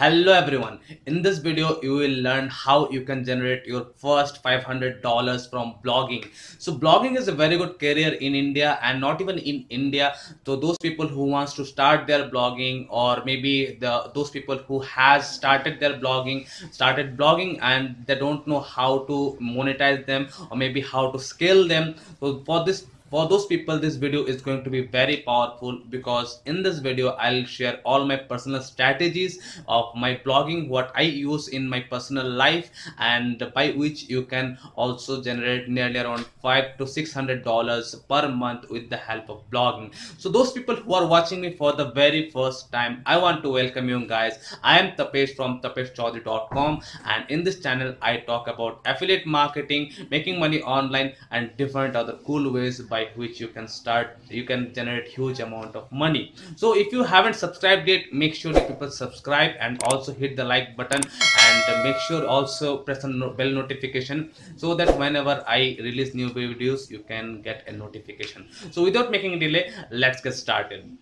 hello 0.00 0.32
everyone. 0.32 0.78
In 1.04 1.20
this 1.20 1.36
video 1.46 1.78
you 1.82 1.92
will 1.92 2.22
learn 2.26 2.48
how 2.48 2.88
you 2.88 3.02
can 3.02 3.22
generate 3.22 3.66
your 3.66 3.88
first 3.96 4.42
$500 4.42 5.50
from 5.50 5.74
blogging. 5.84 6.24
So 6.58 6.74
blogging 6.74 7.18
is 7.18 7.28
a 7.28 7.32
very 7.32 7.58
good 7.58 7.78
career 7.78 8.12
in 8.14 8.34
india 8.34 8.78
and 8.82 8.98
not 8.98 9.20
even 9.20 9.36
in 9.36 9.66
india. 9.68 10.14
So 10.46 10.56
those 10.56 10.78
people 10.78 11.06
who 11.06 11.24
wants 11.24 11.52
to 11.56 11.66
start 11.66 12.06
their 12.06 12.30
blogging 12.30 12.86
or 12.88 13.22
maybe 13.26 13.76
the 13.82 14.10
those 14.14 14.30
people 14.30 14.56
who 14.70 14.78
has 14.92 15.28
started 15.34 15.78
their 15.80 15.98
blogging 16.04 16.48
started 16.78 17.18
blogging 17.18 17.58
and 17.60 17.94
they 18.06 18.18
don't 18.24 18.46
know 18.46 18.60
how 18.60 18.90
to 19.10 19.18
monetize 19.38 20.06
them 20.06 20.28
or 20.50 20.56
maybe 20.56 20.80
how 20.80 21.10
to 21.10 21.18
scale 21.18 21.68
them. 21.68 21.94
So 22.20 22.42
for 22.46 22.64
this 22.64 22.86
for 23.10 23.28
those 23.28 23.46
people 23.46 23.78
this 23.78 23.96
video 23.96 24.24
is 24.24 24.40
going 24.40 24.62
to 24.62 24.70
be 24.70 24.82
very 24.86 25.16
powerful 25.26 25.78
because 25.90 26.40
in 26.46 26.62
this 26.62 26.78
video 26.78 27.08
i'll 27.26 27.44
share 27.44 27.80
all 27.84 28.06
my 28.06 28.16
personal 28.16 28.62
strategies 28.62 29.38
of 29.66 29.94
my 29.96 30.14
blogging 30.24 30.68
what 30.68 30.92
i 30.94 31.02
use 31.02 31.48
in 31.48 31.68
my 31.68 31.80
personal 31.80 32.28
life 32.28 32.70
and 32.98 33.42
by 33.54 33.70
which 33.72 34.04
you 34.08 34.22
can 34.24 34.56
also 34.76 35.20
generate 35.22 35.68
nearly 35.68 35.98
around 35.98 36.24
five 36.42 36.76
to 36.78 36.86
six 36.86 37.12
hundred 37.12 37.42
dollars 37.44 37.94
per 38.08 38.28
month 38.28 38.68
with 38.70 38.88
the 38.90 38.96
help 38.96 39.28
of 39.28 39.42
blogging. 39.50 39.92
So 40.18 40.28
those 40.28 40.52
people 40.52 40.76
who 40.76 40.94
are 40.94 41.06
watching 41.06 41.40
me 41.40 41.50
for 41.56 41.72
the 41.72 41.90
very 41.90 42.30
first 42.30 42.70
time 42.72 43.02
i 43.06 43.16
want 43.16 43.42
to 43.42 43.50
welcome 43.50 43.88
you 43.88 44.06
guys. 44.06 44.38
I 44.62 44.78
am 44.78 44.92
tapesh 44.96 45.34
from 45.36 45.60
tapeshchowdhury.com 45.60 46.80
and 47.06 47.30
in 47.30 47.44
this 47.44 47.60
channel 47.60 47.94
i 48.00 48.16
talk 48.18 48.48
about 48.48 48.80
affiliate 48.86 49.26
marketing 49.26 49.92
making 50.10 50.38
money 50.38 50.62
online 50.62 51.12
and 51.30 51.56
different 51.56 51.96
other 51.96 52.18
cool 52.26 52.52
ways 52.52 52.80
by 52.80 52.99
by 53.00 53.08
which 53.20 53.40
you 53.40 53.48
can 53.48 53.66
start 53.68 54.16
you 54.28 54.44
can 54.50 54.72
generate 54.74 55.08
huge 55.08 55.40
amount 55.40 55.76
of 55.76 55.90
money. 55.90 56.34
So 56.56 56.76
if 56.76 56.92
you 56.92 57.02
haven't 57.02 57.34
subscribed 57.34 57.88
yet 57.88 58.12
make 58.12 58.34
sure 58.34 58.52
that 58.52 58.68
people 58.68 58.90
subscribe 58.90 59.52
and 59.60 59.82
also 59.84 60.12
hit 60.12 60.36
the 60.36 60.44
like 60.44 60.76
button 60.76 61.02
and 61.02 61.84
make 61.84 61.98
sure 62.08 62.26
also 62.26 62.78
press 62.78 63.02
the 63.02 63.34
bell 63.38 63.50
notification 63.50 64.30
so 64.56 64.74
that 64.74 64.96
whenever 64.98 65.36
i 65.46 65.76
release 65.88 66.14
new 66.14 66.30
videos 66.30 66.90
you 66.90 67.00
can 67.12 67.42
get 67.42 67.64
a 67.68 67.72
notification. 67.72 68.48
So 68.70 68.82
without 68.82 69.10
making 69.10 69.38
delay 69.38 69.72
let's 69.90 70.20
get 70.20 70.34
started 70.34 70.98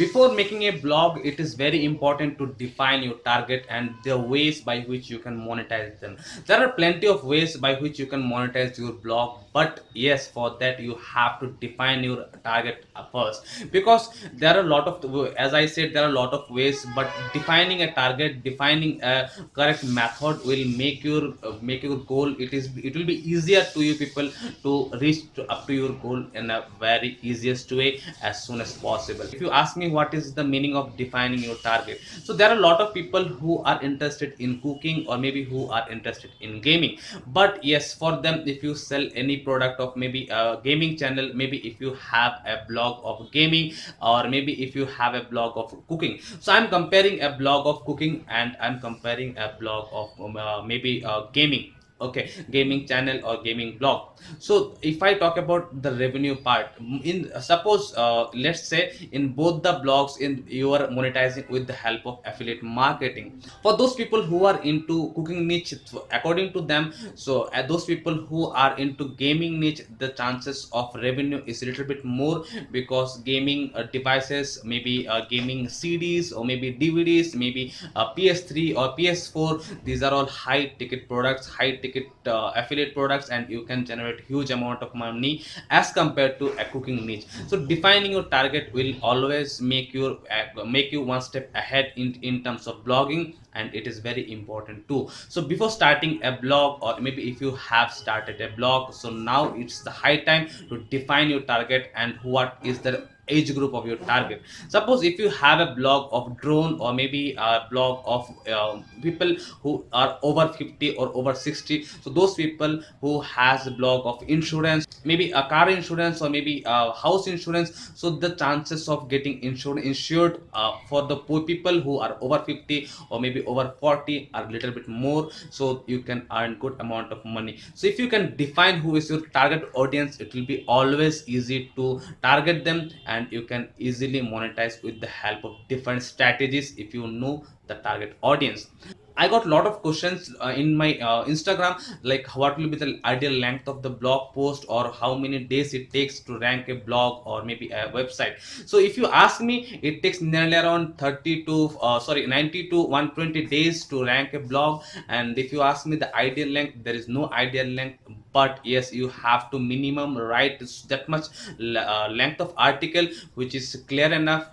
before 0.00 0.28
making 0.32 0.62
a 0.68 0.70
blog 0.84 1.18
it 1.30 1.38
is 1.44 1.54
very 1.54 1.84
important 1.84 2.38
to 2.38 2.46
define 2.62 3.02
your 3.02 3.18
target 3.30 3.66
and 3.68 3.94
the 4.04 4.16
ways 4.32 4.60
by 4.68 4.80
which 4.90 5.10
you 5.10 5.18
can 5.18 5.36
monetize 5.38 5.98
them. 6.00 6.16
There 6.46 6.60
are 6.64 6.72
plenty 6.72 7.06
of 7.06 7.24
ways 7.24 7.56
by 7.56 7.74
which 7.74 7.98
you 7.98 8.06
can 8.06 8.22
monetize 8.22 8.78
your 8.78 8.92
blog 8.92 9.40
but 9.52 9.80
yes 9.94 10.28
for 10.28 10.56
that 10.60 10.80
you 10.80 10.94
have 11.14 11.40
to 11.40 11.48
define 11.64 12.04
your 12.04 12.26
target 12.44 12.86
first. 13.12 13.44
Because 13.72 14.08
there 14.32 14.56
are 14.56 14.60
a 14.60 14.68
lot 14.74 14.86
of 14.86 15.04
as 15.36 15.54
i 15.54 15.66
said 15.66 15.92
there 15.92 16.04
are 16.04 16.12
a 16.14 16.18
lot 16.20 16.32
of 16.32 16.48
ways 16.50 16.86
but 16.94 17.10
defining 17.34 17.82
a 17.82 17.92
target 17.94 18.42
defining 18.44 19.02
a 19.02 19.30
correct 19.54 19.84
method 19.84 20.44
will 20.44 20.64
make 20.82 21.04
your 21.04 21.34
uh, 21.42 21.52
make 21.60 21.82
your 21.82 21.98
goal 22.12 22.34
it 22.38 22.52
is 22.52 22.70
it 22.76 22.96
will 22.96 23.08
be 23.12 23.18
easier 23.32 23.64
to 23.74 23.82
you 23.82 23.94
people 23.94 24.30
to 24.62 24.90
reach 25.00 25.20
to, 25.34 25.46
up 25.52 25.66
to 25.66 25.74
your 25.74 25.92
goal 26.04 26.24
in 26.34 26.50
a 26.50 26.64
very 26.78 27.18
easiest 27.22 27.70
way 27.72 28.00
as 28.22 28.44
soon 28.44 28.60
as 28.60 28.72
possible. 28.78 29.24
If 29.24 29.40
you 29.40 29.50
ask 29.50 29.76
me 29.76 29.89
what 29.92 30.14
is 30.14 30.34
the 30.34 30.44
meaning 30.44 30.76
of 30.76 30.96
defining 30.96 31.40
your 31.40 31.56
target. 31.56 32.00
So 32.22 32.32
there 32.32 32.50
are 32.50 32.56
a 32.56 32.60
lot 32.60 32.80
of 32.80 32.94
people 32.94 33.24
who 33.24 33.62
are 33.64 33.80
interested 33.82 34.34
in 34.38 34.60
cooking 34.60 35.06
or 35.08 35.18
maybe 35.18 35.44
who 35.44 35.70
are 35.70 35.88
interested 35.90 36.30
in 36.40 36.60
gaming. 36.60 36.98
But 37.26 37.62
yes 37.64 37.94
for 37.94 38.12
them 38.20 38.42
if 38.46 38.62
you 38.62 38.74
sell 38.74 39.06
any 39.14 39.38
product 39.38 39.80
of 39.80 39.96
maybe 39.96 40.28
a 40.28 40.60
gaming 40.62 40.96
channel 40.96 41.30
maybe 41.34 41.58
if 41.66 41.80
you 41.80 41.94
have 41.94 42.40
a 42.46 42.64
blog 42.68 43.00
of 43.04 43.30
gaming 43.32 43.72
or 44.02 44.28
maybe 44.28 44.62
if 44.62 44.74
you 44.74 44.86
have 44.86 45.14
a 45.14 45.24
blog 45.24 45.56
of 45.56 45.74
cooking. 45.88 46.20
So 46.40 46.52
i'm 46.52 46.68
comparing 46.68 47.20
a 47.20 47.32
blog 47.36 47.66
of 47.66 47.84
cooking 47.84 48.24
and 48.28 48.56
i'm 48.60 48.80
comparing 48.80 49.36
a 49.38 49.56
blog 49.58 49.88
of 49.92 50.08
um, 50.20 50.36
uh, 50.36 50.62
maybe 50.62 51.04
uh, 51.04 51.22
gaming 51.32 51.74
okay 52.00 52.30
gaming 52.50 52.86
channel 52.86 53.20
or 53.24 53.42
gaming 53.42 53.76
blog. 53.78 54.08
So 54.38 54.74
if 54.82 55.02
i 55.02 55.14
talk 55.14 55.36
about 55.36 55.82
the 55.82 55.92
revenue 55.92 56.36
part 56.36 56.68
in 57.02 57.30
suppose 57.40 57.92
uh, 57.96 58.28
let's 58.34 58.66
say 58.68 58.92
in 59.12 59.32
both 59.32 59.62
the 59.62 59.74
blogs 59.84 60.18
in 60.20 60.44
you 60.46 60.72
are 60.74 60.86
monetizing 60.88 61.48
with 61.48 61.66
the 61.66 61.72
help 61.72 62.06
of 62.06 62.18
affiliate 62.24 62.62
marketing. 62.62 63.32
For 63.62 63.76
those 63.76 63.94
people 63.94 64.22
who 64.22 64.44
are 64.44 64.60
into 64.62 65.12
cooking 65.14 65.46
niche 65.46 65.74
according 66.10 66.52
to 66.52 66.60
them 66.60 66.92
so 67.14 67.42
uh, 67.52 67.62
those 67.66 67.84
people 67.84 68.14
who 68.14 68.46
are 68.50 68.76
into 68.78 69.10
gaming 69.16 69.60
niche 69.60 69.82
the 69.98 70.08
chances 70.10 70.68
of 70.72 70.94
revenue 70.94 71.42
is 71.46 71.62
a 71.62 71.66
little 71.66 71.84
bit 71.84 72.04
more 72.04 72.44
because 72.70 73.18
gaming 73.22 73.70
uh, 73.74 73.82
devices 73.84 74.60
maybe 74.64 75.06
uh, 75.08 75.24
gaming 75.28 75.66
cds 75.66 76.36
or 76.36 76.44
maybe 76.44 76.72
dvds 76.74 77.34
maybe 77.34 77.72
uh, 77.96 78.12
ps3 78.14 78.74
or 78.74 78.94
ps4 78.96 79.60
these 79.84 80.02
are 80.02 80.12
all 80.12 80.26
high 80.26 80.66
ticket 80.78 81.08
products 81.08 81.48
high 81.48 81.72
ticket 81.72 81.89
ticket 81.90 82.12
uh, 82.26 82.52
affiliate 82.56 82.94
products 82.94 83.28
and 83.30 83.48
you 83.50 83.62
can 83.64 83.84
generate 83.84 84.20
huge 84.20 84.50
amount 84.50 84.82
of 84.82 84.94
money 84.94 85.44
as 85.70 85.92
compared 85.92 86.38
to 86.38 86.48
a 86.58 86.64
cooking 86.64 87.06
niche. 87.06 87.26
So 87.46 87.66
defining 87.66 88.12
your 88.12 88.24
target 88.24 88.70
will 88.72 88.94
always 89.02 89.60
make 89.60 89.92
you 89.94 90.20
uh, 90.30 90.64
make 90.64 90.92
you 90.92 91.02
one 91.02 91.20
step 91.20 91.50
ahead 91.54 91.92
in 91.96 92.14
in 92.22 92.42
terms 92.44 92.66
of 92.66 92.84
blogging 92.84 93.34
and 93.54 93.74
it 93.74 93.86
is 93.86 93.98
very 93.98 94.30
important 94.32 94.86
too. 94.88 95.08
So 95.28 95.42
before 95.42 95.70
starting 95.70 96.20
a 96.22 96.32
blog 96.40 96.82
or 96.82 97.00
maybe 97.00 97.30
if 97.30 97.40
you 97.40 97.54
have 97.56 97.92
started 97.92 98.40
a 98.40 98.48
blog 98.56 98.92
so 98.94 99.10
now 99.10 99.54
it's 99.54 99.82
the 99.82 99.90
high 99.90 100.18
time 100.18 100.48
to 100.68 100.78
define 100.90 101.30
your 101.30 101.42
target 101.42 101.90
and 101.94 102.18
what 102.22 102.58
is 102.62 102.80
the 102.80 103.08
age 103.30 103.54
group 103.54 103.74
of 103.74 103.86
your 103.86 103.96
target. 103.96 104.42
Suppose 104.68 105.02
if 105.02 105.18
you 105.18 105.30
have 105.30 105.60
a 105.60 105.74
blog 105.74 106.08
of 106.12 106.36
drone 106.38 106.78
or 106.80 106.92
maybe 106.92 107.34
a 107.38 107.66
blog 107.70 108.02
of 108.04 108.30
uh, 108.48 108.80
people 109.02 109.36
who 109.62 109.84
are 109.92 110.18
over 110.22 110.48
50 110.48 110.96
or 110.96 111.10
over 111.14 111.34
60 111.34 111.84
so 111.84 112.10
those 112.10 112.34
people 112.34 112.82
who 113.00 113.20
has 113.20 113.66
a 113.66 113.70
blog 113.70 114.06
of 114.06 114.28
insurance 114.28 114.86
maybe 115.04 115.30
a 115.32 115.42
car 115.48 115.68
insurance 115.70 116.20
or 116.20 116.28
maybe 116.28 116.62
a 116.66 116.92
house 116.92 117.26
insurance 117.26 117.92
so 117.94 118.10
the 118.10 118.34
chances 118.36 118.88
of 118.88 119.08
getting 119.08 119.42
insured 119.42 119.78
insured 119.78 120.42
uh, 120.52 120.72
for 120.88 121.06
the 121.06 121.16
poor 121.16 121.42
people 121.42 121.80
who 121.80 121.98
are 121.98 122.16
over 122.20 122.38
50 122.44 122.88
or 123.10 123.20
maybe 123.20 123.44
over 123.46 123.74
40 123.80 124.30
are 124.34 124.44
a 124.44 124.50
little 124.50 124.70
bit 124.70 124.88
more 124.88 125.30
so 125.50 125.82
you 125.86 126.00
can 126.00 126.26
earn 126.32 126.58
good 126.58 126.76
amount 126.80 127.12
of 127.12 127.24
money. 127.24 127.58
So 127.74 127.86
if 127.86 127.98
you 127.98 128.08
can 128.08 128.36
define 128.36 128.80
who 128.80 128.96
is 128.96 129.10
your 129.10 129.20
target 129.38 129.70
audience 129.74 130.20
it 130.20 130.34
will 130.34 130.46
be 130.46 130.64
always 130.68 131.28
easy 131.28 131.72
to 131.76 132.00
target 132.22 132.64
them 132.64 132.90
and 133.06 133.19
you 133.30 133.42
can 133.42 133.68
easily 133.78 134.20
monetize 134.20 134.82
with 134.82 135.00
the 135.00 135.06
help 135.06 135.44
of 135.44 135.56
different 135.68 136.02
strategies 136.02 136.76
if 136.78 136.94
you 136.94 137.06
know 137.06 137.44
the 137.66 137.74
target 137.76 138.16
audience 138.22 138.68
I 139.16 139.28
got 139.28 139.46
a 139.46 139.48
lot 139.48 139.66
of 139.66 139.82
questions 139.82 140.34
uh, 140.40 140.48
in 140.56 140.76
my 140.76 140.98
uh, 140.98 141.24
Instagram 141.24 141.80
like 142.02 142.26
what 142.36 142.56
will 142.58 142.68
be 142.68 142.76
the 142.76 143.00
ideal 143.04 143.32
length 143.32 143.68
of 143.68 143.82
the 143.82 143.90
blog 143.90 144.32
post 144.34 144.64
or 144.68 144.92
how 144.92 145.14
many 145.14 145.40
days 145.40 145.74
it 145.74 145.90
takes 145.90 146.20
to 146.20 146.38
rank 146.38 146.68
a 146.68 146.74
blog 146.74 147.26
or 147.26 147.44
maybe 147.44 147.70
a 147.70 147.90
website. 147.90 148.40
So 148.66 148.78
if 148.78 148.96
you 148.96 149.06
ask 149.06 149.40
me, 149.40 149.78
it 149.82 150.02
takes 150.02 150.20
nearly 150.20 150.56
around 150.56 150.98
30 150.98 151.44
to 151.44 151.78
uh, 151.80 151.98
sorry 152.00 152.26
90 152.26 152.68
to 152.70 152.82
120 152.82 153.46
days 153.46 153.84
to 153.86 154.04
rank 154.04 154.34
a 154.34 154.40
blog. 154.40 154.82
And 155.08 155.38
if 155.38 155.52
you 155.52 155.62
ask 155.62 155.86
me 155.86 155.96
the 155.96 156.14
ideal 156.14 156.48
length, 156.48 156.84
there 156.84 156.94
is 156.94 157.08
no 157.08 157.30
ideal 157.30 157.66
length 157.66 157.98
but 158.32 158.60
yes 158.62 158.92
you 158.92 159.08
have 159.08 159.50
to 159.50 159.58
minimum 159.58 160.16
write 160.16 160.62
that 160.88 161.08
much 161.08 161.26
uh, 161.60 162.08
length 162.10 162.40
of 162.40 162.54
article 162.56 163.06
which 163.34 163.54
is 163.54 163.84
clear 163.88 164.12
enough 164.12 164.46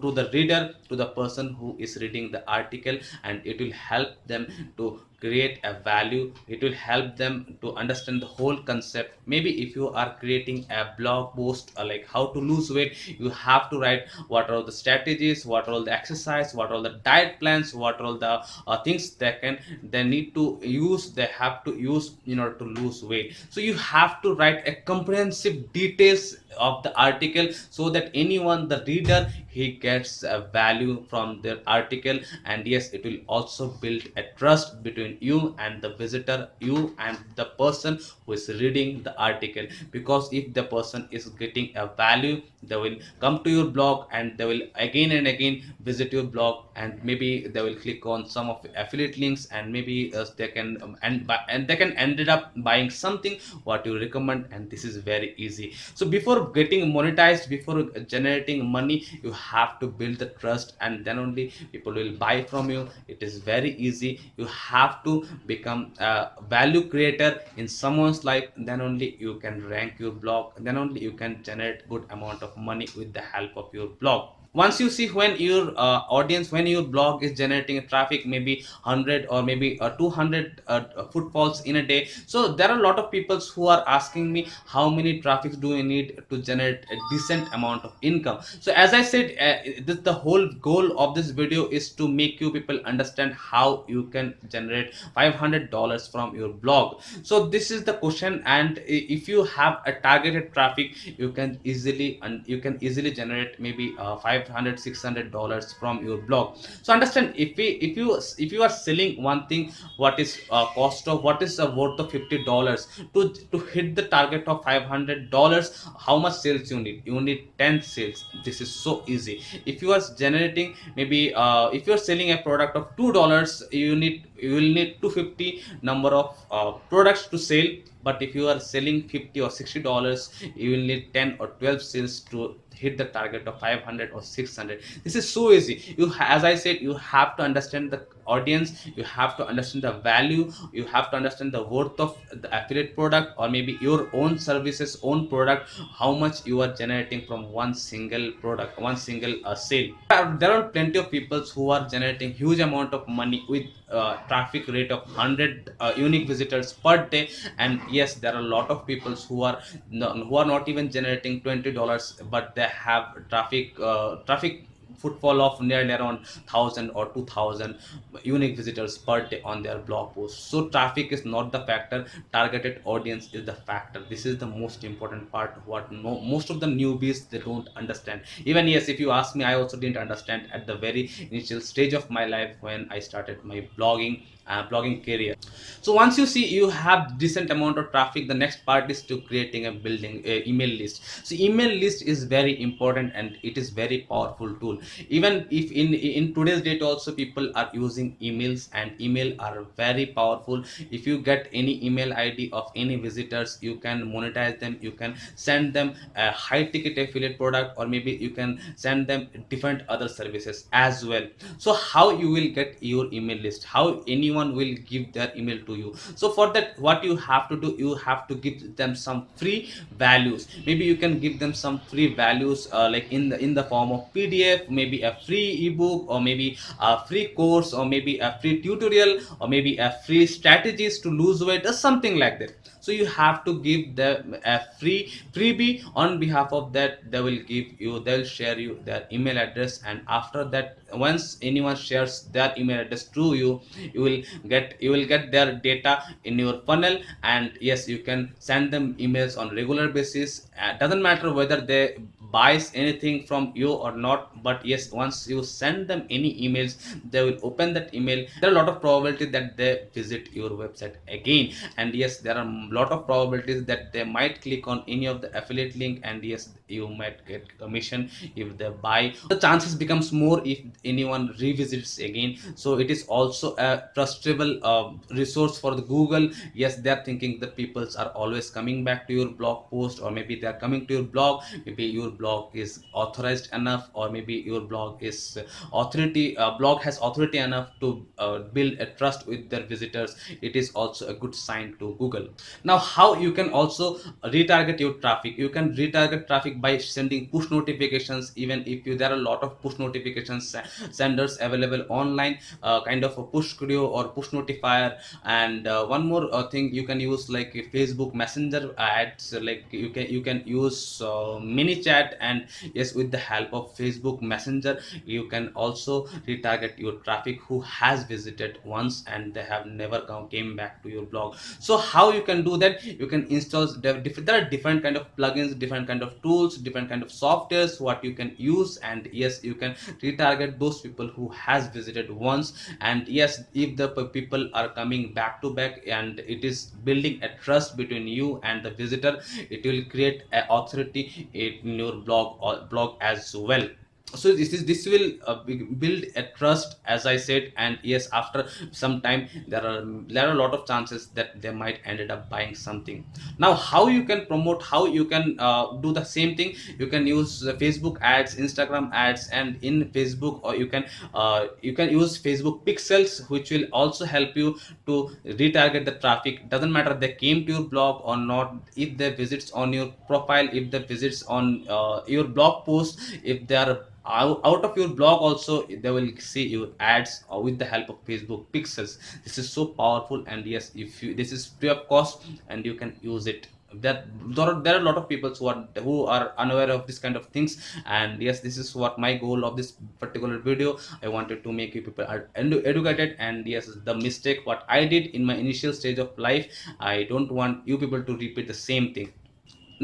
to 0.00 0.12
the 0.12 0.30
reader 0.32 0.74
to 0.88 0.96
the 0.96 1.06
person 1.06 1.54
who 1.54 1.76
is 1.78 1.96
reading 2.00 2.30
the 2.30 2.42
article 2.50 2.98
and 3.24 3.40
it 3.44 3.60
will 3.60 3.72
help 3.72 4.10
them 4.26 4.46
to 4.76 5.00
create 5.22 5.58
a 5.70 5.72
value 5.88 6.24
it 6.48 6.62
will 6.62 6.72
help 6.72 7.16
them 7.16 7.34
to 7.62 7.74
understand 7.76 8.20
the 8.20 8.26
whole 8.26 8.56
concept. 8.70 9.18
Maybe 9.26 9.62
if 9.62 9.76
you 9.76 9.88
are 9.90 10.16
creating 10.18 10.66
a 10.70 10.94
blog 10.98 11.34
post 11.34 11.72
uh, 11.76 11.84
like 11.84 12.06
how 12.06 12.26
to 12.34 12.38
lose 12.38 12.70
weight 12.70 12.96
you 13.18 13.30
have 13.30 13.70
to 13.70 13.78
write 13.78 14.08
what 14.28 14.50
are 14.50 14.56
all 14.56 14.64
the 14.64 14.72
strategies 14.72 15.46
what 15.46 15.68
are 15.68 15.72
all 15.72 15.84
the 15.84 15.92
exercise 15.92 16.54
what 16.54 16.70
are 16.70 16.74
all 16.74 16.82
the 16.82 17.00
diet 17.04 17.38
plans 17.40 17.74
what 17.74 18.00
are 18.00 18.06
all 18.06 18.18
the 18.18 18.34
uh, 18.66 18.82
things 18.82 19.10
they 19.22 19.32
can 19.40 19.58
they 19.82 20.02
need 20.02 20.34
to 20.34 20.58
use 20.62 21.12
they 21.12 21.28
have 21.40 21.62
to 21.64 21.72
use 21.76 22.14
in 22.26 22.38
order 22.38 22.54
to 22.56 22.64
lose 22.64 23.02
weight. 23.02 23.36
So 23.50 23.60
you 23.60 23.74
have 23.74 24.20
to 24.22 24.34
write 24.34 24.66
a 24.66 24.74
comprehensive 24.74 25.72
details 25.72 26.36
of 26.58 26.82
the 26.82 26.94
article 26.98 27.48
so 27.70 27.90
that 27.90 28.10
anyone 28.14 28.68
the 28.68 28.82
reader 28.86 29.30
he 29.48 29.72
gets 29.72 30.22
a 30.22 30.48
value 30.52 31.04
from 31.08 31.40
their 31.42 31.58
article. 31.66 32.18
And 32.44 32.66
yes 32.66 32.90
it 32.92 33.04
will 33.04 33.18
also 33.26 33.68
build 33.68 34.02
a 34.16 34.24
trust 34.36 34.82
between 34.82 35.11
you 35.20 35.54
and 35.58 35.82
the 35.82 35.90
visitor 35.94 36.48
you 36.60 36.94
and 36.98 37.18
the 37.36 37.46
person 37.62 37.98
who 38.26 38.32
is 38.32 38.48
reading 38.48 39.02
the 39.02 39.16
article. 39.18 39.66
Because 39.90 40.32
if 40.32 40.52
the 40.54 40.64
person 40.64 41.08
is 41.10 41.26
getting 41.28 41.70
a 41.76 41.86
value 41.86 42.42
they 42.64 42.76
will 42.76 42.96
come 43.20 43.42
to 43.42 43.50
your 43.50 43.64
blog 43.66 44.06
and 44.12 44.38
they 44.38 44.44
will 44.44 44.62
again 44.76 45.10
and 45.12 45.26
again 45.26 45.60
visit 45.80 46.12
your 46.12 46.22
blog 46.22 46.64
and 46.76 47.02
maybe 47.02 47.48
they 47.48 47.60
will 47.60 47.74
click 47.74 48.06
on 48.06 48.24
some 48.28 48.48
of 48.48 48.64
affiliate 48.76 49.18
links 49.18 49.46
and 49.46 49.72
maybe 49.72 50.14
uh, 50.14 50.24
they 50.36 50.46
can 50.48 50.80
um, 50.82 50.96
and 51.02 51.28
and 51.48 51.66
they 51.66 51.74
can 51.76 51.92
ended 51.94 52.28
up 52.28 52.52
buying 52.58 52.88
something 52.88 53.36
what 53.64 53.84
you 53.84 53.98
recommend 53.98 54.46
and 54.52 54.70
this 54.70 54.84
is 54.84 54.96
very 54.96 55.34
easy. 55.36 55.74
So 55.94 56.06
before 56.06 56.50
getting 56.52 56.92
monetized 56.92 57.48
before 57.48 57.82
generating 58.14 58.64
money 58.70 59.04
you 59.22 59.32
have 59.32 59.78
to 59.80 59.86
build 59.86 60.18
the 60.18 60.26
trust 60.26 60.74
and 60.80 61.04
then 61.04 61.18
only 61.18 61.52
people 61.72 61.92
will 61.92 62.12
buy 62.12 62.42
from 62.44 62.70
you. 62.70 62.88
It 63.08 63.22
is 63.22 63.38
very 63.38 63.74
easy. 63.76 64.20
You 64.36 64.46
have 64.46 65.01
to 65.04 65.26
become 65.46 65.92
a 65.98 66.30
value 66.48 66.88
creator 66.88 67.40
in 67.56 67.68
someone's 67.68 68.24
life 68.24 68.48
then 68.56 68.80
only 68.80 69.16
you 69.18 69.34
can 69.40 69.66
rank 69.68 69.98
your 69.98 70.12
blog 70.12 70.52
then 70.58 70.76
only 70.76 71.02
you 71.02 71.12
can 71.12 71.42
generate 71.42 71.88
good 71.88 72.04
amount 72.10 72.42
of 72.42 72.56
money 72.56 72.88
with 72.96 73.12
the 73.12 73.20
help 73.20 73.56
of 73.56 73.72
your 73.74 73.88
blog 74.02 74.30
once 74.54 74.78
you 74.78 74.90
see 74.90 75.08
when 75.08 75.36
your 75.38 75.70
uh, 75.78 76.00
audience 76.10 76.52
when 76.52 76.66
your 76.66 76.82
blog 76.82 77.24
is 77.24 77.36
generating 77.36 77.86
traffic 77.86 78.26
maybe 78.26 78.64
100 78.82 79.26
or 79.30 79.42
maybe 79.42 79.80
uh, 79.80 79.90
200 79.90 80.60
uh, 80.66 81.04
footfalls 81.10 81.62
in 81.62 81.76
a 81.76 81.82
day. 81.82 82.08
So 82.26 82.48
there 82.48 82.70
are 82.70 82.78
a 82.78 82.82
lot 82.82 82.98
of 82.98 83.10
people 83.10 83.40
who 83.40 83.68
are 83.68 83.82
asking 83.86 84.30
me 84.30 84.48
how 84.66 84.90
many 84.90 85.20
traffics 85.20 85.56
do 85.56 85.74
you 85.76 85.82
need 85.82 86.22
to 86.28 86.38
generate 86.38 86.84
a 86.92 86.96
decent 87.10 87.48
amount 87.54 87.84
of 87.84 87.92
income. 88.02 88.40
So 88.60 88.72
as 88.72 88.92
i 88.92 89.02
said 89.02 89.36
uh, 89.38 89.70
this, 89.86 90.00
the 90.00 90.12
whole 90.12 90.46
goal 90.60 90.98
of 90.98 91.14
this 91.14 91.30
video 91.30 91.68
is 91.68 91.90
to 91.92 92.06
make 92.06 92.40
you 92.40 92.52
people 92.52 92.78
understand 92.84 93.32
how 93.32 93.84
you 93.88 94.04
can 94.04 94.34
generate 94.48 94.94
500 95.14 95.70
dollars 95.70 96.06
from 96.06 96.36
your 96.36 96.50
blog. 96.50 97.00
So 97.22 97.46
this 97.46 97.70
is 97.70 97.84
the 97.84 97.94
question 97.94 98.42
and 98.44 98.82
if 98.86 99.28
you 99.28 99.44
have 99.44 99.80
a 99.86 99.92
targeted 99.92 100.52
traffic 100.52 101.18
you 101.18 101.30
can 101.32 101.58
easily 101.64 102.18
and 102.20 102.42
you 102.46 102.58
can 102.58 102.76
easily 102.82 103.12
generate 103.12 103.58
maybe 103.58 103.94
uh, 103.98 104.16
5 104.16 104.41
500 104.46 104.78
600 104.80 105.30
dollars 105.30 105.72
from 105.72 106.04
your 106.04 106.18
blog. 106.18 106.56
So 106.82 106.92
understand 106.92 107.34
if 107.36 107.56
we 107.56 107.66
if 107.88 107.96
you 107.96 108.16
if 108.38 108.52
you 108.52 108.62
are 108.62 108.68
selling 108.68 109.22
one 109.22 109.46
thing 109.46 109.72
what 109.96 110.18
is 110.18 110.40
uh, 110.50 110.66
cost 110.66 111.08
of 111.08 111.22
what 111.22 111.42
is 111.42 111.56
the 111.56 111.70
worth 111.70 112.00
of 112.00 112.10
50 112.10 112.44
dollars? 112.44 112.88
To 113.14 113.28
to 113.52 113.58
hit 113.74 113.94
the 113.94 114.06
target 114.16 114.46
of 114.46 114.62
500 114.64 115.30
dollars 115.30 115.86
how 116.06 116.18
much 116.18 116.34
sales 116.34 116.70
you 116.70 116.80
need? 116.80 117.02
You 117.04 117.20
need 117.20 117.48
10 117.58 117.82
sales. 117.82 118.24
This 118.44 118.60
is 118.60 118.74
so 118.74 119.02
easy. 119.06 119.42
If 119.66 119.82
you 119.82 119.92
are 119.92 120.02
generating 120.16 120.74
maybe 120.96 121.34
uh, 121.34 121.68
if 121.68 121.86
you 121.86 121.94
are 121.94 122.04
selling 122.10 122.32
a 122.32 122.38
product 122.38 122.76
of 122.76 122.96
two 122.96 123.12
dollars 123.12 123.62
you 123.70 123.96
need 123.96 124.26
you 124.36 124.54
will 124.54 124.72
need 124.78 125.00
250 125.00 125.62
number 125.82 126.08
of 126.08 126.36
uh, 126.50 126.72
products 126.92 127.26
to 127.28 127.38
sell 127.38 127.66
but 128.02 128.20
if 128.22 128.34
you 128.34 128.48
are 128.48 128.58
selling 128.60 129.08
50 129.08 129.40
or 129.40 129.50
60 129.50 129.80
dollars 129.80 130.30
you 130.54 130.70
will 130.72 130.86
need 130.90 131.12
10 131.14 131.36
or 131.40 131.48
12 131.60 131.82
sales 131.82 132.20
to 132.20 132.56
hit 132.74 132.96
the 132.98 133.04
target 133.06 133.46
of 133.46 133.58
500 133.60 134.10
or 134.12 134.22
600 134.22 134.80
this 135.04 135.14
is 135.14 135.28
so 135.28 135.52
easy. 135.52 135.94
You 135.96 136.12
as 136.18 136.44
i 136.44 136.54
said 136.54 136.80
you 136.80 136.94
have 136.94 137.36
to 137.36 137.42
understand 137.42 137.90
the 137.90 138.06
audience 138.26 138.86
you 138.96 139.04
have 139.04 139.36
to 139.36 139.46
understand 139.46 139.82
the 139.84 139.92
value 139.92 140.50
you 140.72 140.84
have 140.84 141.10
to 141.10 141.16
understand 141.16 141.52
the 141.52 141.62
worth 141.62 141.98
of 142.00 142.16
the 142.32 142.48
affiliate 142.56 142.94
product 142.94 143.32
or 143.38 143.48
maybe 143.48 143.78
your 143.80 144.08
own 144.12 144.38
services 144.38 144.98
own 145.02 145.28
product 145.28 145.68
how 145.98 146.12
much 146.12 146.44
you 146.46 146.60
are 146.60 146.72
generating 146.74 147.22
from 147.26 147.50
one 147.50 147.74
single 147.74 148.30
product 148.40 148.78
one 148.78 148.96
single 148.96 149.34
uh, 149.44 149.54
sale. 149.54 149.90
There 150.38 150.52
are 150.52 150.64
plenty 150.64 150.98
of 150.98 151.10
people 151.10 151.40
who 151.40 151.70
are 151.70 151.88
generating 151.88 152.32
huge 152.32 152.60
amount 152.60 152.94
of 152.94 153.06
money 153.08 153.44
with 153.48 153.66
uh, 153.90 154.16
traffic 154.28 154.68
rate 154.68 154.90
of 154.90 155.00
100 155.06 155.74
uh, 155.80 155.92
unique 155.96 156.26
visitors 156.28 156.72
per 156.72 157.06
day. 157.08 157.30
And 157.58 157.80
yes 157.90 158.14
there 158.14 158.34
are 158.34 158.40
a 158.40 158.48
lot 158.56 158.70
of 158.70 158.86
people 158.86 159.14
who 159.14 159.42
are 159.42 159.60
who 159.90 160.36
are 160.36 160.46
not 160.46 160.68
even 160.68 160.90
generating 160.90 161.40
20 161.40 161.72
dollars 161.72 162.20
but 162.30 162.54
they 162.54 162.68
have 162.68 163.28
traffic 163.28 163.78
uh, 163.80 164.16
traffic 164.26 164.68
footfall 164.98 165.40
of 165.42 165.60
nearly 165.60 165.92
around 165.92 166.18
1000 166.18 166.90
or 166.90 167.12
2000 167.12 167.78
unique 168.24 168.56
visitors 168.56 168.98
per 168.98 169.26
day 169.28 169.40
on 169.42 169.62
their 169.62 169.78
blog 169.78 170.14
post. 170.14 170.50
So 170.50 170.68
traffic 170.68 171.12
is 171.12 171.24
not 171.24 171.52
the 171.52 171.60
factor. 171.66 172.06
Targeted 172.32 172.80
audience 172.84 173.28
is 173.32 173.44
the 173.46 173.54
factor. 173.54 174.04
This 174.08 174.26
is 174.26 174.38
the 174.38 174.46
most 174.46 174.84
important 174.84 175.30
part 175.30 175.60
what 175.66 175.90
no, 175.92 176.20
most 176.20 176.50
of 176.50 176.60
the 176.60 176.66
newbies 176.66 177.28
they 177.28 177.38
don't 177.38 177.68
understand. 177.76 178.22
Even 178.44 178.68
yes 178.68 178.88
if 178.88 179.00
you 179.00 179.10
ask 179.10 179.34
me 179.36 179.44
i 179.44 179.54
also 179.54 179.76
didn't 179.78 179.96
understand 179.96 180.48
at 180.52 180.66
the 180.66 180.76
very 180.76 181.10
initial 181.30 181.60
stage 181.60 181.92
of 181.94 182.08
my 182.10 182.24
life 182.24 182.56
when 182.60 182.86
i 182.90 182.98
started 182.98 183.42
my 183.44 183.68
blogging 183.78 184.24
uh, 184.46 184.68
blogging 184.68 185.04
career. 185.04 185.34
So 185.80 185.92
once 185.92 186.18
you 186.18 186.26
see 186.26 186.46
you 186.46 186.68
have 186.68 187.18
decent 187.18 187.50
amount 187.50 187.78
of 187.78 187.90
traffic 187.90 188.28
the 188.28 188.34
next 188.34 188.64
part 188.64 188.90
is 188.90 189.02
to 189.02 189.20
creating 189.22 189.66
a 189.66 189.72
building 189.72 190.22
email 190.24 190.68
list. 190.68 191.26
So 191.26 191.34
email 191.34 191.70
list 191.70 192.02
is 192.02 192.24
very 192.24 192.60
important 192.62 193.12
and 193.14 193.38
it 193.42 193.58
is 193.58 193.70
very 193.70 194.06
powerful 194.08 194.54
tool. 194.56 194.78
Even 195.08 195.46
if 195.50 195.72
in 195.72 195.94
in 195.94 196.34
today's 196.34 196.62
date 196.62 196.82
also 196.82 197.12
people 197.12 197.50
are 197.54 197.70
using 197.72 198.16
emails 198.20 198.68
and 198.72 199.00
email 199.00 199.34
are 199.38 199.64
very 199.76 200.06
powerful. 200.06 200.64
If 200.90 201.06
you 201.06 201.18
get 201.18 201.48
any 201.52 201.84
email 201.84 202.12
id 202.12 202.50
of 202.52 202.70
any 202.76 202.96
visitors 202.96 203.58
you 203.60 203.76
can 203.76 204.02
monetize 204.12 204.58
them. 204.58 204.78
You 204.80 204.92
can 204.92 205.16
send 205.34 205.74
them 205.74 205.94
a 206.16 206.30
high 206.30 206.64
ticket 206.64 206.98
affiliate 206.98 207.38
product 207.38 207.78
or 207.78 207.86
maybe 207.86 208.12
you 208.12 208.30
can 208.30 208.60
send 208.76 209.06
them 209.06 209.28
different 209.48 209.82
other 209.88 210.08
services 210.08 210.66
as 210.72 211.04
well. 211.04 211.26
So 211.58 211.72
how 211.72 212.10
you 212.10 212.30
will 212.30 212.48
get 212.48 212.76
your 212.80 213.12
email 213.12 213.38
list? 213.38 213.64
How 213.64 214.02
any 214.06 214.30
anyone 214.32 214.56
will 214.56 214.74
give 214.88 215.12
their 215.12 215.32
email 215.36 215.58
to 215.66 215.74
you. 215.74 215.94
So 216.16 216.30
for 216.30 216.52
that 216.52 216.78
what 216.78 217.04
you 217.04 217.16
have 217.16 217.48
to 217.48 217.56
do 217.56 217.74
you 217.78 217.94
have 217.94 218.26
to 218.28 218.34
give 218.34 218.76
them 218.76 218.94
some 218.94 219.26
free 219.36 219.70
values. 219.98 220.48
Maybe 220.66 220.84
you 220.84 220.96
can 220.96 221.18
give 221.18 221.38
them 221.38 221.54
some 221.54 221.80
free 221.80 222.14
values 222.14 222.68
uh, 222.72 222.88
like 222.90 223.12
in 223.12 223.28
the 223.28 223.38
in 223.38 223.54
the 223.54 223.64
form 223.64 223.92
of 223.92 224.12
pdf 224.14 224.68
maybe 224.68 225.02
a 225.02 225.16
free 225.26 225.66
ebook 225.66 226.04
or 226.08 226.20
maybe 226.20 226.56
a 226.80 227.04
free 227.06 227.26
course 227.40 227.72
or 227.72 227.84
maybe 227.86 228.18
a 228.18 228.38
free 228.40 228.60
tutorial 228.62 229.18
or 229.40 229.48
maybe 229.48 229.76
a 229.78 229.90
free 230.06 230.26
strategies 230.26 230.98
to 231.00 231.10
lose 231.10 231.44
weight 231.44 231.66
or 231.66 231.72
something 231.72 232.16
like 232.16 232.38
that 232.38 232.71
so 232.82 232.90
you 232.92 233.06
have 233.06 233.44
to 233.44 233.52
give 233.62 233.94
them 233.96 234.36
a 234.44 234.56
free 234.80 235.00
freebie 235.34 235.74
on 235.94 236.18
behalf 236.18 236.52
of 236.52 236.72
that 236.76 237.10
they 237.10 237.20
will 237.26 237.40
give 237.52 237.68
you 237.80 238.00
they'll 238.00 238.24
share 238.24 238.58
you 238.58 238.78
their 238.84 239.06
email 239.12 239.38
address 239.38 239.80
and 239.86 240.02
after 240.08 240.44
that 240.54 240.78
once 241.06 241.38
anyone 241.50 241.76
shares 241.76 242.14
their 242.36 242.52
email 242.58 242.80
address 242.84 243.04
to 243.18 243.34
you 243.42 243.60
you 243.94 244.00
will 244.06 244.20
get 244.54 244.76
you 244.80 244.90
will 244.90 245.06
get 245.14 245.30
their 245.32 245.54
data 245.68 245.94
in 246.24 246.38
your 246.44 246.56
funnel 246.70 246.98
and 247.22 247.52
yes 247.60 247.88
you 247.88 247.98
can 248.08 248.34
send 248.38 248.72
them 248.72 248.94
emails 248.96 249.38
on 249.38 249.54
regular 249.54 249.88
basis. 249.88 250.48
Uh, 250.60 250.76
doesn't 250.78 251.02
matter 251.02 251.32
whether 251.32 251.60
they 251.60 251.96
buys 252.32 252.70
anything 252.74 253.22
from 253.24 253.52
you 253.54 253.72
or 253.72 253.92
not 253.92 254.42
but 254.42 254.64
yes 254.64 254.90
once 254.90 255.28
you 255.28 255.42
send 255.44 255.86
them 255.88 256.06
any 256.10 256.30
emails 256.46 256.76
they 257.10 257.22
will 257.22 257.38
open 257.42 257.72
that 257.74 257.94
email. 257.94 258.26
There 258.40 258.50
are 258.50 258.52
a 258.52 258.56
lot 258.56 258.68
of 258.68 258.80
probability 258.80 259.26
that 259.26 259.56
they 259.56 259.88
visit 259.94 260.32
your 260.32 260.50
website 260.50 260.96
again. 261.08 261.52
And 261.76 261.94
yes 261.94 262.18
there 262.18 262.36
are 262.36 262.44
a 262.46 262.68
lot 262.70 262.90
of 262.90 263.06
probabilities 263.06 263.64
that 263.66 263.92
they 263.92 264.04
might 264.04 264.40
click 264.42 264.66
on 264.66 264.84
any 264.88 265.06
of 265.06 265.20
the 265.20 265.36
affiliate 265.36 265.76
link 265.76 266.00
and 266.02 266.22
yes 266.24 266.50
you 266.68 266.88
might 266.88 267.26
get 267.26 267.58
commission 267.58 268.10
if 268.36 268.56
they 268.56 268.70
buy. 268.70 269.14
The 269.28 269.36
chances 269.36 269.74
becomes 269.74 270.12
more 270.12 270.40
if 270.44 270.60
anyone 270.84 271.34
revisits 271.40 271.98
again. 271.98 272.36
So 272.54 272.78
it 272.78 272.90
is 272.90 273.04
also 273.06 273.54
a 273.56 273.84
trustable 273.96 274.58
uh, 274.62 274.92
resource 275.14 275.58
for 275.58 275.74
the 275.74 275.82
google. 275.82 276.30
Yes 276.54 276.76
they're 276.76 277.02
thinking 277.04 277.38
that 277.40 277.56
peoples 277.56 277.96
are 277.96 278.08
always 278.08 278.50
coming 278.50 278.84
back 278.84 279.06
to 279.08 279.12
your 279.12 279.28
blog 279.28 279.70
post 279.70 280.00
or 280.00 280.10
maybe 280.10 280.36
they're 280.40 280.58
coming 280.64 280.86
to 280.86 280.94
your 280.94 281.02
blog. 281.04 281.42
Maybe 281.66 281.84
your 281.84 282.10
blog 282.22 282.56
is 282.64 282.80
authorized 282.92 283.48
enough 283.60 283.88
or 283.94 284.10
maybe 284.16 284.34
your 284.34 284.60
blog 284.60 285.02
is 285.02 285.38
authority 285.72 286.36
uh, 286.36 286.50
blog 286.58 286.82
has 286.82 286.98
authority 287.10 287.38
enough 287.38 287.68
to 287.80 288.06
uh, 288.18 288.38
build 288.58 288.72
a 288.86 288.86
trust 289.02 289.26
with 289.26 289.48
their 289.50 289.64
visitors 289.74 290.16
it 290.40 290.56
is 290.56 290.70
also 290.74 291.08
a 291.08 291.14
good 291.14 291.34
sign 291.34 291.74
to 291.78 291.94
google. 291.98 292.28
Now 292.64 292.78
how 292.78 293.14
you 293.14 293.32
can 293.32 293.50
also 293.50 293.98
retarget 294.24 294.80
your 294.80 294.94
traffic? 294.94 295.38
You 295.38 295.48
can 295.48 295.74
retarget 295.74 296.26
traffic 296.26 296.60
by 296.60 296.78
sending 296.78 297.28
push 297.28 297.50
notifications 297.50 298.32
even 298.36 298.64
if 298.66 298.86
you 298.86 298.96
there 298.96 299.10
are 299.10 299.14
a 299.14 299.24
lot 299.28 299.42
of 299.42 299.60
push 299.62 299.78
notifications 299.78 300.54
senders 300.90 301.38
available 301.40 301.84
online 301.88 302.38
uh, 302.62 302.82
kind 302.82 303.04
of 303.04 303.18
a 303.18 303.22
push 303.22 303.52
video 303.54 303.86
or 303.86 304.08
push 304.08 304.28
notifier. 304.28 304.98
And 305.24 305.66
uh, 305.66 305.86
one 305.86 306.06
more 306.06 306.28
uh, 306.32 306.48
thing 306.48 306.72
you 306.74 306.84
can 306.84 307.00
use 307.00 307.28
like 307.28 307.52
facebook 307.72 308.14
messenger 308.14 308.74
ads 308.78 309.32
like 309.40 309.64
you 309.70 309.90
can 309.90 310.06
you 310.06 310.22
can 310.22 310.42
use 310.46 311.00
uh, 311.02 311.40
ManyChat 311.58 312.11
and 312.20 312.46
yes 312.74 312.94
with 312.94 313.10
the 313.10 313.18
help 313.18 313.52
of 313.52 313.74
facebook 313.76 314.20
messenger 314.22 314.78
you 315.04 315.28
can 315.28 315.48
also 315.54 316.06
retarget 316.28 316.78
your 316.78 316.92
traffic 317.04 317.40
who 317.42 317.60
has 317.60 318.04
visited 318.04 318.58
once 318.64 319.04
and 319.06 319.34
they 319.34 319.42
have 319.42 319.66
never 319.66 320.00
come 320.02 320.28
came 320.28 320.56
back 320.56 320.82
to 320.82 320.88
your 320.88 321.02
blog. 321.04 321.36
So 321.58 321.76
how 321.76 322.10
you 322.12 322.22
can 322.22 322.44
do 322.44 322.56
that? 322.58 322.82
You 322.84 323.06
can 323.06 323.26
install 323.26 323.66
there 323.80 323.96
are 323.96 324.44
different 324.48 324.82
kind 324.82 324.96
of 324.96 325.14
plugins 325.16 325.58
different 325.58 325.86
kind 325.86 326.02
of 326.02 326.20
tools 326.22 326.56
different 326.56 326.88
kind 326.88 327.02
of 327.02 327.08
softwares 327.08 327.80
what 327.80 328.04
you 328.04 328.12
can 328.14 328.34
use. 328.36 328.76
And 328.78 329.08
yes 329.12 329.42
you 329.44 329.54
can 329.54 329.74
retarget 330.02 330.58
those 330.58 330.80
people 330.80 331.08
who 331.08 331.28
has 331.30 331.68
visited 331.68 332.10
once. 332.10 332.52
And 332.80 333.06
yes 333.08 333.42
if 333.52 333.76
the 333.76 333.88
people 333.88 334.48
are 334.54 334.68
coming 334.70 335.12
back 335.12 335.40
to 335.42 335.52
back 335.54 335.80
and 335.86 336.20
it 336.20 336.44
is 336.44 336.66
building 336.84 337.22
a 337.22 337.28
trust 337.36 337.76
between 337.76 338.06
you 338.06 338.40
and 338.42 338.64
the 338.64 338.70
visitor 338.70 339.20
it 339.50 339.64
will 339.64 339.82
create 339.90 340.22
a 340.32 340.44
authority 340.50 341.28
in 341.32 341.74
your 341.78 342.01
blog 342.04 342.38
or 342.40 342.66
blog 342.70 342.96
as 343.00 343.34
well 343.36 343.68
so 344.14 344.34
this 344.34 344.52
is 344.52 344.64
this 344.64 344.86
will 344.86 345.12
uh, 345.26 345.42
build 345.78 346.04
a 346.16 346.22
trust 346.38 346.76
as 346.84 347.06
i 347.06 347.16
said 347.16 347.52
and 347.56 347.78
yes 347.82 348.08
after 348.12 348.46
some 348.70 349.00
time 349.00 349.28
there 349.48 349.64
are 349.64 349.82
there 350.08 350.28
are 350.28 350.32
a 350.32 350.34
lot 350.34 350.52
of 350.54 350.66
chances 350.66 351.08
that 351.08 351.40
they 351.40 351.50
might 351.50 351.80
ended 351.84 352.10
up 352.10 352.28
buying 352.28 352.54
something. 352.54 353.04
Now 353.38 353.54
how 353.54 353.86
you 353.88 354.04
can 354.04 354.26
promote 354.26 354.62
how 354.62 354.86
you 354.86 355.04
can 355.04 355.36
uh, 355.38 355.72
do 355.76 355.92
the 355.92 356.04
same 356.04 356.36
thing? 356.36 356.54
You 356.78 356.86
can 356.86 357.06
use 357.06 357.42
facebook 357.62 357.98
ads 358.00 358.36
instagram 358.36 358.90
ads 358.92 359.28
and 359.28 359.58
in 359.62 359.84
facebook 359.90 360.40
or 360.42 360.54
you 360.56 360.66
can 360.66 360.84
uh, 361.14 361.46
you 361.60 361.72
can 361.72 361.90
use 361.90 362.18
facebook 362.22 362.64
pixels 362.66 363.28
which 363.30 363.50
will 363.50 363.66
also 363.72 364.04
help 364.04 364.36
you 364.36 364.58
to 364.86 365.10
retarget 365.24 365.84
the 365.84 365.92
traffic. 365.92 366.48
Doesn't 366.48 366.72
matter 366.72 366.94
they 366.94 367.12
came 367.12 367.46
to 367.46 367.52
your 367.52 367.62
blog 367.62 368.02
or 368.04 368.16
not 368.16 368.56
if 368.76 368.96
they 368.96 369.10
visits 369.10 369.50
on 369.52 369.72
your 369.72 369.88
profile 370.06 370.48
if 370.52 370.70
they 370.70 370.78
visits 370.78 371.22
on 371.24 371.66
uh, 371.68 372.00
your 372.06 372.24
blog 372.24 372.64
post 372.64 373.00
if 373.22 373.46
they 373.46 373.56
are 373.56 373.86
out 374.06 374.64
of 374.64 374.76
your 374.76 374.88
blog 374.88 375.20
also 375.20 375.66
they 375.66 375.90
will 375.90 376.08
see 376.18 376.46
your 376.48 376.68
ads 376.80 377.24
or 377.28 377.42
with 377.42 377.58
the 377.58 377.64
help 377.64 377.88
of 377.88 378.04
facebook 378.04 378.44
pixels. 378.52 378.98
This 379.24 379.38
is 379.38 379.50
so 379.50 379.66
powerful 379.66 380.24
and 380.26 380.44
yes 380.44 380.72
if 380.74 381.02
you 381.02 381.14
this 381.14 381.32
is 381.32 381.46
free 381.46 381.68
of 381.70 381.88
cost 381.88 382.22
and 382.48 382.64
you 382.64 382.74
can 382.74 382.96
use 383.02 383.26
it. 383.26 383.48
That 383.74 384.04
there 384.36 384.50
are, 384.50 384.60
there 384.60 384.74
are 384.74 384.80
a 384.80 384.82
lot 384.82 384.98
of 384.98 385.08
people 385.08 385.34
who 385.34 385.46
are 385.46 385.66
who 385.78 386.04
are 386.04 386.34
unaware 386.36 386.70
of 386.70 386.86
this 386.86 386.98
kind 386.98 387.16
of 387.16 387.26
things. 387.26 387.56
And 387.86 388.22
yes 388.22 388.40
this 388.40 388.58
is 388.58 388.74
what 388.74 388.98
my 388.98 389.16
goal 389.16 389.44
of 389.46 389.56
this 389.56 389.72
particular 389.98 390.38
video. 390.38 390.78
I 391.02 391.08
wanted 391.08 391.42
to 391.44 391.52
make 391.52 391.74
you 391.74 391.80
people 391.80 392.04
are 392.04 392.28
educated. 392.36 393.16
And 393.18 393.46
yes 393.46 393.70
the 393.84 393.94
mistake 393.94 394.40
what 394.44 394.64
i 394.68 394.84
did 394.84 395.06
in 395.06 395.24
my 395.24 395.36
initial 395.36 395.72
stage 395.72 395.98
of 395.98 396.18
life 396.18 396.46
i 396.80 397.04
don't 397.04 397.30
want 397.30 397.66
you 397.66 397.78
people 397.78 398.02
to 398.02 398.16
repeat 398.16 398.46
the 398.46 398.54
same 398.54 398.92
thing 398.94 399.12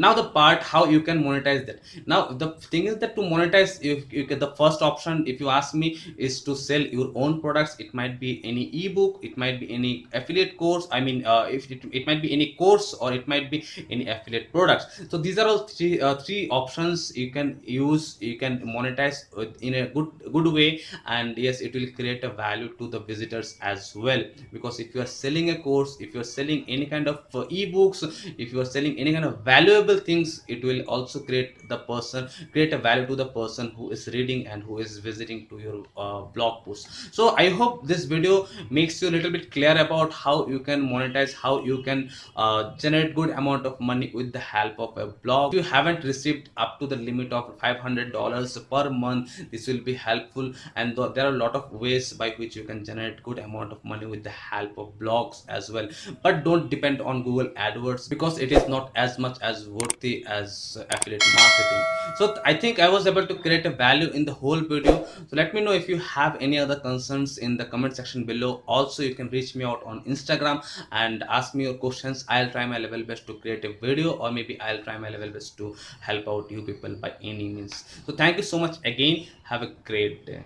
now 0.05 0.13
the 0.13 0.25
part 0.37 0.63
how 0.63 0.85
you 0.85 1.01
can 1.01 1.23
monetize 1.23 1.65
that. 1.67 1.79
Now 2.05 2.27
the 2.27 2.51
thing 2.73 2.85
is 2.85 2.97
that 2.97 3.15
to 3.15 3.21
monetize 3.21 3.79
if 3.81 4.11
you 4.13 4.25
get 4.25 4.39
the 4.39 4.51
first 4.59 4.81
option 4.81 5.23
if 5.27 5.39
you 5.39 5.49
ask 5.49 5.73
me 5.73 5.99
is 6.17 6.41
to 6.43 6.55
sell 6.55 6.81
your 6.81 7.11
own 7.15 7.41
products. 7.41 7.75
It 7.79 7.93
might 7.93 8.19
be 8.19 8.41
any 8.43 8.65
ebook 8.85 9.19
it 9.23 9.37
might 9.37 9.59
be 9.59 9.71
any 9.73 9.91
affiliate 10.13 10.57
course 10.57 10.87
i 10.91 10.99
mean 10.99 11.25
uh, 11.25 11.47
if 11.57 11.69
it, 11.71 11.83
it 11.91 12.07
might 12.07 12.21
be 12.21 12.31
any 12.31 12.53
course 12.53 12.93
or 12.93 13.11
it 13.13 13.27
might 13.27 13.49
be 13.51 13.65
any 13.89 14.07
affiliate 14.07 14.51
products. 14.51 15.01
So 15.09 15.17
these 15.17 15.37
are 15.37 15.47
all 15.47 15.67
three 15.67 15.99
uh, 15.99 16.15
three 16.15 16.47
options 16.49 17.15
you 17.15 17.31
can 17.31 17.59
use 17.63 18.17
you 18.19 18.37
can 18.37 18.59
monetize 18.59 19.19
in 19.61 19.73
a 19.75 19.87
good 19.87 20.09
good 20.31 20.47
way. 20.59 20.81
And 21.05 21.37
yes 21.37 21.61
it 21.61 21.73
will 21.73 21.87
create 21.95 22.23
a 22.23 22.29
value 22.29 22.69
to 22.79 22.87
the 22.87 22.99
visitors 22.99 23.57
as 23.61 23.95
well. 23.95 24.23
Because 24.53 24.79
if 24.79 24.95
you 24.95 25.01
are 25.01 25.11
selling 25.19 25.49
a 25.51 25.57
course 25.67 25.97
if 25.99 26.13
you 26.13 26.21
are 26.21 26.31
selling 26.37 26.65
any 26.67 26.85
kind 26.85 27.07
of 27.07 27.17
uh, 27.33 27.45
ebooks 27.61 28.03
if 28.37 28.53
you 28.53 28.61
are 28.61 28.65
selling 28.65 28.97
any 28.97 29.13
kind 29.13 29.25
of 29.25 29.39
valuable 29.43 29.88
things 29.97 30.43
it 30.47 30.63
will 30.63 30.81
also 30.81 31.19
create 31.19 31.67
the 31.69 31.77
person 31.77 32.27
create 32.51 32.73
a 32.73 32.77
value 32.77 33.05
to 33.07 33.15
the 33.15 33.25
person 33.25 33.71
who 33.77 33.89
is 33.91 34.07
reading 34.13 34.45
and 34.47 34.63
who 34.63 34.77
is 34.79 34.97
visiting 34.97 35.47
to 35.47 35.59
your 35.59 35.83
uh, 35.97 36.21
blog 36.21 36.63
post. 36.65 36.89
So 37.13 37.35
i 37.37 37.49
hope 37.49 37.85
this 37.87 38.05
video 38.05 38.47
makes 38.69 39.01
you 39.01 39.09
a 39.09 39.13
little 39.17 39.31
bit 39.31 39.51
clear 39.51 39.75
about 39.85 40.13
how 40.13 40.47
you 40.47 40.59
can 40.59 40.87
monetize 40.89 41.33
how 41.33 41.63
you 41.63 41.81
can 41.83 42.09
uh, 42.35 42.75
generate 42.77 43.15
good 43.15 43.29
amount 43.31 43.65
of 43.65 43.79
money 43.79 44.11
with 44.13 44.31
the 44.33 44.39
help 44.39 44.79
of 44.79 44.97
a 44.97 45.07
blog. 45.07 45.53
If 45.53 45.57
you 45.65 45.71
haven't 45.71 46.03
received 46.03 46.49
up 46.57 46.79
to 46.79 46.87
the 46.87 46.95
limit 46.95 47.31
of 47.33 47.57
500 47.59 48.11
dollars 48.13 48.57
per 48.71 48.89
month 48.89 49.31
this 49.51 49.67
will 49.67 49.81
be 49.81 49.93
helpful. 49.93 50.53
And 50.75 50.95
th 50.95 51.13
there 51.15 51.25
are 51.27 51.33
a 51.35 51.39
lot 51.43 51.55
of 51.59 51.71
ways 51.85 52.13
by 52.21 52.29
which 52.41 52.55
you 52.55 52.63
can 52.69 52.83
generate 52.89 53.23
good 53.23 53.39
amount 53.39 53.71
of 53.77 53.83
money 53.93 54.05
with 54.05 54.23
the 54.23 54.35
help 54.39 54.77
of 54.77 54.93
blogs 55.03 55.43
as 55.59 55.71
well. 55.71 55.89
But 56.23 56.43
don't 56.43 56.69
depend 56.69 57.01
on 57.01 57.23
google 57.23 57.49
adwords 57.67 58.09
because 58.09 58.39
it 58.39 58.51
is 58.51 58.67
not 58.67 58.91
as 58.95 59.17
much 59.19 59.37
as 59.41 59.67
worthy 59.71 60.25
as 60.25 60.77
affiliate 60.89 61.23
marketing. 61.35 61.83
So 62.17 62.41
i 62.45 62.53
think 62.53 62.79
i 62.79 62.89
was 62.89 63.07
able 63.11 63.25
to 63.31 63.35
create 63.35 63.65
a 63.65 63.69
value 63.69 64.09
in 64.09 64.25
the 64.25 64.33
whole 64.33 64.61
video. 64.61 65.05
So 65.27 65.35
let 65.41 65.53
me 65.53 65.61
know 65.61 65.71
if 65.71 65.87
you 65.87 65.97
have 65.99 66.37
any 66.41 66.59
other 66.59 66.75
concerns 66.75 67.37
in 67.37 67.57
the 67.57 67.65
comment 67.65 67.95
section 67.95 68.25
below. 68.25 68.63
Also 68.67 69.03
you 69.03 69.15
can 69.15 69.29
reach 69.29 69.55
me 69.55 69.63
out 69.63 69.83
on 69.85 70.03
instagram 70.03 70.63
and 70.91 71.23
ask 71.39 71.55
me 71.55 71.63
your 71.63 71.75
questions. 71.85 72.25
I'll 72.27 72.51
try 72.51 72.65
my 72.65 72.77
level 72.77 73.03
best 73.03 73.27
to 73.27 73.35
create 73.35 73.65
a 73.65 73.73
video 73.87 74.13
or 74.13 74.31
maybe 74.31 74.59
i'll 74.61 74.83
try 74.83 74.97
my 74.97 75.09
level 75.09 75.29
best 75.29 75.57
to 75.57 75.75
help 76.01 76.27
out 76.27 76.51
you 76.51 76.61
people 76.61 76.95
by 76.95 77.13
any 77.21 77.49
means. 77.49 77.83
So 78.05 78.13
thank 78.13 78.37
you 78.37 78.43
so 78.43 78.59
much 78.59 78.77
again. 78.85 79.27
Have 79.43 79.61
a 79.63 79.71
great 79.85 80.25
day 80.25 80.43